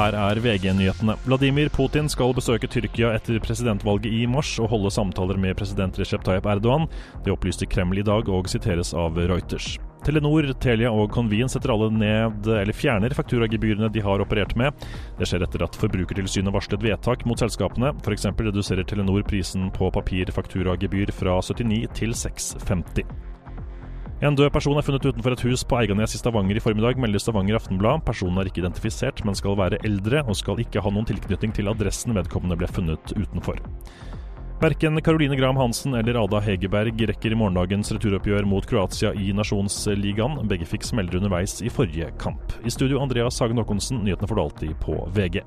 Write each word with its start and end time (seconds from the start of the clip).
Her 0.00 0.14
er 0.16 0.38
VG-nyhetene. 0.40 1.12
Vladimir 1.26 1.68
Putin 1.68 2.06
skal 2.08 2.32
besøke 2.32 2.68
Tyrkia 2.72 3.10
etter 3.18 3.36
presidentvalget 3.44 4.08
i 4.08 4.22
mars 4.30 4.54
og 4.62 4.70
holde 4.72 4.92
samtaler 4.94 5.36
med 5.36 5.58
president 5.58 5.98
Recep 6.00 6.24
Tayyip 6.24 6.48
Erdogan. 6.48 6.86
Det 7.26 7.34
opplyste 7.34 7.68
Kreml 7.68 8.00
i 8.00 8.06
dag 8.06 8.30
og 8.32 8.48
siteres 8.48 8.94
av 8.96 9.18
Reuters. 9.20 9.74
Telenor, 10.06 10.48
Telia 10.64 10.88
og 10.88 11.12
Conveen 11.12 11.52
setter 11.52 11.74
alle 11.74 11.90
ned 11.92 12.48
eller 12.48 12.72
fjerner 12.72 13.12
fakturagebyrene 13.12 13.90
de 13.92 14.00
har 14.06 14.24
operert 14.24 14.56
med. 14.56 14.72
Det 15.18 15.28
skjer 15.28 15.44
etter 15.44 15.66
at 15.66 15.76
Forbrukertilsynet 15.76 16.54
varslet 16.54 16.86
vedtak 16.86 17.26
mot 17.28 17.42
selskapene. 17.42 17.92
F.eks. 18.00 18.30
reduserer 18.40 18.88
Telenor 18.88 19.26
prisen 19.28 19.68
på 19.76 19.92
papirfakturagebyr 19.98 21.12
fra 21.12 21.36
79 21.44 21.92
til 22.00 22.16
6,50. 22.16 23.29
En 24.20 24.34
død 24.36 24.50
person 24.52 24.76
er 24.76 24.84
funnet 24.84 25.06
utenfor 25.08 25.32
et 25.32 25.42
hus 25.48 25.62
på 25.64 25.78
Eiganes 25.78 26.12
i 26.12 26.18
Stavanger 26.20 26.58
i 26.58 26.60
formiddag, 26.60 26.98
melder 27.00 27.22
Stavanger 27.22 27.56
Aftenblad. 27.56 28.02
Personen 28.04 28.36
er 28.36 28.50
ikke 28.50 28.60
identifisert, 28.60 29.22
men 29.24 29.38
skal 29.38 29.56
være 29.56 29.78
eldre 29.88 30.20
og 30.26 30.36
skal 30.36 30.60
ikke 30.60 30.82
ha 30.84 30.92
noen 30.92 31.08
tilknytning 31.08 31.54
til 31.56 31.70
adressen 31.72 32.12
vedkommende 32.12 32.58
ble 32.60 32.68
funnet 32.68 33.14
utenfor. 33.16 33.62
Verken 34.60 35.00
Caroline 35.00 35.38
Graham 35.40 35.56
Hansen 35.56 35.96
eller 35.96 36.18
Ada 36.20 36.42
Hegerberg 36.44 37.00
rekker 37.08 37.32
i 37.32 37.38
morgendagens 37.40 37.94
returoppgjør 37.96 38.44
mot 38.44 38.68
Kroatia 38.68 39.14
i 39.16 39.32
Nasjonsligaen. 39.32 40.36
Begge 40.52 40.68
fikk 40.68 40.84
smeller 40.84 41.16
underveis 41.16 41.56
i 41.64 41.72
forrige 41.72 42.12
kamp. 42.20 42.52
I 42.60 42.74
studio 42.76 43.00
Andreas 43.00 43.40
Hagen 43.40 43.56
Haakonsen, 43.56 44.04
nyhetene 44.04 44.28
får 44.28 44.36
du 44.36 44.44
alltid 44.44 44.76
på 44.84 45.00
VG. 45.16 45.40